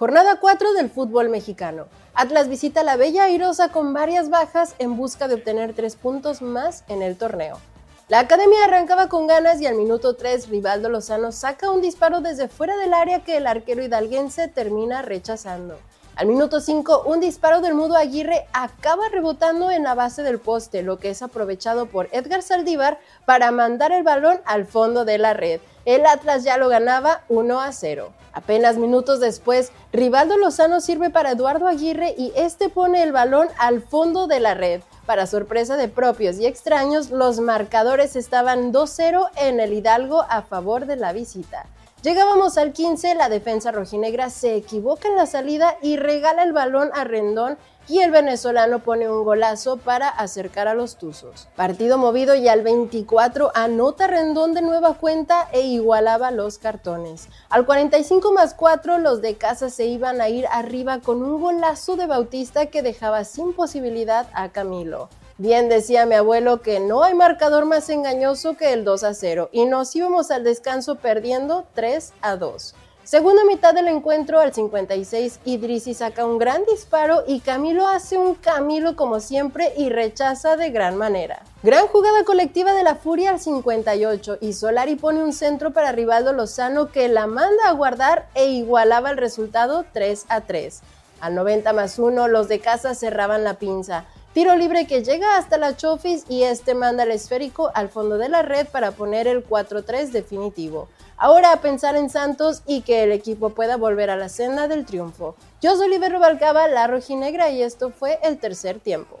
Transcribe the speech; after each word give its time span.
Jornada 0.00 0.36
4 0.40 0.72
del 0.72 0.88
fútbol 0.88 1.28
mexicano. 1.28 1.84
Atlas 2.14 2.48
visita 2.48 2.82
la 2.82 2.96
Bella 2.96 3.24
Airosa 3.24 3.68
con 3.68 3.92
varias 3.92 4.30
bajas 4.30 4.74
en 4.78 4.96
busca 4.96 5.28
de 5.28 5.34
obtener 5.34 5.74
tres 5.74 5.94
puntos 5.94 6.40
más 6.40 6.84
en 6.88 7.02
el 7.02 7.18
torneo. 7.18 7.58
La 8.08 8.20
academia 8.20 8.64
arrancaba 8.64 9.10
con 9.10 9.26
ganas 9.26 9.60
y 9.60 9.66
al 9.66 9.74
minuto 9.74 10.16
3 10.16 10.48
Rivaldo 10.48 10.88
Lozano 10.88 11.32
saca 11.32 11.70
un 11.70 11.82
disparo 11.82 12.22
desde 12.22 12.48
fuera 12.48 12.78
del 12.78 12.94
área 12.94 13.24
que 13.24 13.36
el 13.36 13.46
arquero 13.46 13.82
hidalguense 13.82 14.48
termina 14.48 15.02
rechazando. 15.02 15.76
Al 16.16 16.28
minuto 16.28 16.60
5, 16.60 17.02
un 17.04 17.20
disparo 17.20 17.60
del 17.60 17.74
Mudo 17.74 17.94
Aguirre 17.94 18.46
acaba 18.54 19.10
rebotando 19.10 19.70
en 19.70 19.82
la 19.82 19.94
base 19.94 20.22
del 20.22 20.38
poste, 20.38 20.82
lo 20.82 20.98
que 20.98 21.10
es 21.10 21.20
aprovechado 21.20 21.84
por 21.84 22.08
Edgar 22.12 22.40
Saldívar 22.40 22.98
para 23.26 23.50
mandar 23.50 23.92
el 23.92 24.02
balón 24.02 24.40
al 24.46 24.64
fondo 24.64 25.04
de 25.04 25.18
la 25.18 25.34
red. 25.34 25.60
El 25.90 26.06
Atlas 26.06 26.44
ya 26.44 26.56
lo 26.56 26.68
ganaba 26.68 27.22
1 27.28 27.60
a 27.60 27.72
0. 27.72 28.12
Apenas 28.32 28.76
minutos 28.76 29.18
después, 29.18 29.72
Rivaldo 29.92 30.36
Lozano 30.36 30.80
sirve 30.80 31.10
para 31.10 31.32
Eduardo 31.32 31.66
Aguirre 31.66 32.14
y 32.16 32.32
este 32.36 32.68
pone 32.68 33.02
el 33.02 33.10
balón 33.10 33.48
al 33.58 33.82
fondo 33.82 34.28
de 34.28 34.38
la 34.38 34.54
red. 34.54 34.82
Para 35.04 35.26
sorpresa 35.26 35.76
de 35.76 35.88
propios 35.88 36.38
y 36.38 36.46
extraños, 36.46 37.10
los 37.10 37.40
marcadores 37.40 38.14
estaban 38.14 38.72
2-0 38.72 39.30
en 39.34 39.58
el 39.58 39.72
Hidalgo 39.72 40.24
a 40.28 40.42
favor 40.42 40.86
de 40.86 40.94
la 40.94 41.12
visita. 41.12 41.66
Llegábamos 42.02 42.56
al 42.56 42.72
15, 42.72 43.14
la 43.14 43.28
defensa 43.28 43.72
rojinegra 43.72 44.30
se 44.30 44.56
equivoca 44.56 45.06
en 45.06 45.16
la 45.16 45.26
salida 45.26 45.76
y 45.82 45.98
regala 45.98 46.44
el 46.44 46.54
balón 46.54 46.88
a 46.94 47.04
Rendón 47.04 47.58
y 47.88 47.98
el 47.98 48.10
venezolano 48.10 48.78
pone 48.78 49.10
un 49.10 49.22
golazo 49.22 49.76
para 49.76 50.08
acercar 50.08 50.66
a 50.66 50.72
los 50.72 50.96
Tuzos. 50.96 51.48
Partido 51.56 51.98
movido 51.98 52.34
y 52.34 52.48
al 52.48 52.62
24 52.62 53.50
anota 53.54 54.06
Rendón 54.06 54.54
de 54.54 54.62
nueva 54.62 54.94
cuenta 54.94 55.46
e 55.52 55.60
igualaba 55.60 56.30
los 56.30 56.56
cartones. 56.56 57.28
Al 57.50 57.66
45 57.66 58.32
más 58.32 58.54
4 58.54 58.96
los 58.96 59.20
de 59.20 59.36
casa 59.36 59.68
se 59.68 59.84
iban 59.84 60.22
a 60.22 60.30
ir 60.30 60.46
arriba 60.50 61.00
con 61.00 61.22
un 61.22 61.38
golazo 61.38 61.96
de 61.96 62.06
Bautista 62.06 62.66
que 62.66 62.80
dejaba 62.80 63.24
sin 63.24 63.52
posibilidad 63.52 64.26
a 64.32 64.48
Camilo. 64.48 65.10
Bien 65.40 65.70
decía 65.70 66.04
mi 66.04 66.16
abuelo 66.16 66.60
que 66.60 66.80
no 66.80 67.02
hay 67.02 67.14
marcador 67.14 67.64
más 67.64 67.88
engañoso 67.88 68.58
que 68.58 68.74
el 68.74 68.84
2 68.84 69.04
a 69.04 69.14
0 69.14 69.48
y 69.52 69.64
nos 69.64 69.96
íbamos 69.96 70.30
al 70.30 70.44
descanso 70.44 70.96
perdiendo 70.96 71.64
3 71.72 72.12
a 72.20 72.36
2. 72.36 72.74
Segunda 73.04 73.42
mitad 73.46 73.72
del 73.72 73.88
encuentro, 73.88 74.38
al 74.38 74.52
56, 74.52 75.40
Idrisi 75.46 75.94
saca 75.94 76.26
un 76.26 76.36
gran 76.36 76.66
disparo 76.66 77.24
y 77.26 77.40
Camilo 77.40 77.88
hace 77.88 78.18
un 78.18 78.34
Camilo 78.34 78.96
como 78.96 79.18
siempre 79.18 79.72
y 79.78 79.88
rechaza 79.88 80.58
de 80.58 80.68
gran 80.68 80.98
manera. 80.98 81.42
Gran 81.62 81.86
jugada 81.86 82.22
colectiva 82.24 82.74
de 82.74 82.82
la 82.82 82.96
Furia 82.96 83.30
al 83.30 83.40
58 83.40 84.36
y 84.42 84.52
Solari 84.52 84.96
pone 84.96 85.22
un 85.22 85.32
centro 85.32 85.70
para 85.70 85.92
Rivaldo 85.92 86.34
Lozano 86.34 86.92
que 86.92 87.08
la 87.08 87.26
manda 87.26 87.66
a 87.66 87.72
guardar 87.72 88.28
e 88.34 88.50
igualaba 88.50 89.10
el 89.10 89.16
resultado 89.16 89.86
3 89.94 90.26
a 90.28 90.42
3. 90.42 90.82
Al 91.22 91.34
90 91.34 91.72
más 91.72 91.98
1, 91.98 92.28
los 92.28 92.48
de 92.48 92.60
casa 92.60 92.94
cerraban 92.94 93.42
la 93.42 93.54
pinza. 93.54 94.04
Tiro 94.32 94.54
libre 94.54 94.86
que 94.86 95.02
llega 95.02 95.38
hasta 95.38 95.58
la 95.58 95.76
Chofis 95.76 96.24
y 96.28 96.44
este 96.44 96.74
manda 96.74 97.02
el 97.02 97.10
esférico 97.10 97.72
al 97.74 97.88
fondo 97.88 98.16
de 98.16 98.28
la 98.28 98.42
red 98.42 98.68
para 98.68 98.92
poner 98.92 99.26
el 99.26 99.44
4-3 99.44 100.10
definitivo. 100.12 100.88
Ahora 101.16 101.52
a 101.52 101.60
pensar 101.60 101.96
en 101.96 102.08
Santos 102.10 102.62
y 102.64 102.82
que 102.82 103.02
el 103.02 103.10
equipo 103.10 103.50
pueda 103.50 103.76
volver 103.76 104.08
a 104.08 104.14
la 104.14 104.28
senda 104.28 104.68
del 104.68 104.86
triunfo. 104.86 105.34
Yo 105.60 105.74
soy 105.74 105.88
Oliver 105.88 106.12
Rubalcaba, 106.12 106.68
la 106.68 106.86
rojinegra 106.86 107.50
y 107.50 107.60
esto 107.60 107.90
fue 107.90 108.20
el 108.22 108.38
tercer 108.38 108.78
tiempo. 108.78 109.18